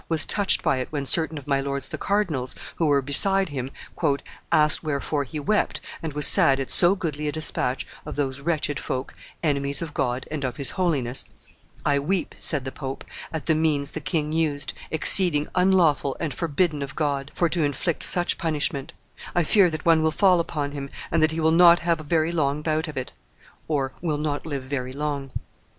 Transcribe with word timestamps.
was 0.09 0.25
touched 0.25 0.63
by 0.63 0.77
it 0.77 0.87
when 0.91 1.05
certain 1.05 1.37
of 1.37 1.45
my 1.45 1.61
lords 1.61 1.89
the 1.89 1.95
cardinals 1.97 2.55
who 2.77 2.87
were 2.87 3.03
beside 3.03 3.49
him 3.49 3.69
"asked 4.51 4.83
wherefore 4.83 5.23
he 5.23 5.39
wept 5.39 5.79
and 6.01 6.13
was 6.13 6.25
sad 6.25 6.59
at 6.59 6.71
so 6.71 6.95
goodly 6.95 7.27
a 7.27 7.31
despatch 7.31 7.85
of 8.03 8.15
those 8.15 8.39
wretched 8.41 8.79
folk, 8.79 9.13
enemies 9.43 9.79
of 9.79 9.93
God 9.93 10.25
and 10.31 10.43
of 10.43 10.55
his 10.55 10.71
Holiness: 10.71 11.25
'I 11.85 11.99
weep,' 11.99 12.33
said 12.35 12.65
the 12.65 12.71
pope, 12.71 13.03
'at 13.31 13.45
the 13.45 13.53
means 13.53 13.91
the 13.91 13.99
king 14.01 14.31
used, 14.33 14.73
exceeding 14.89 15.47
unlawful 15.53 16.17
and 16.19 16.33
forbidden 16.33 16.81
of 16.81 16.95
God, 16.95 17.31
for 17.35 17.47
to 17.49 17.63
inflict 17.63 18.01
such 18.01 18.39
punishment; 18.39 18.93
I 19.35 19.43
fear 19.43 19.69
that 19.69 19.85
one 19.85 20.01
will 20.01 20.09
fall 20.09 20.39
upon 20.39 20.71
him, 20.71 20.89
and 21.11 21.21
that 21.21 21.29
he 21.29 21.39
will 21.39 21.51
not 21.51 21.81
have 21.81 21.99
a 21.99 22.03
very 22.03 22.31
long 22.31 22.63
bout 22.63 22.87
of 22.87 22.97
it 22.97 23.13
(will 23.67 23.91
not 24.17 24.47
live 24.47 24.63
very 24.63 24.93
long). 24.93 25.29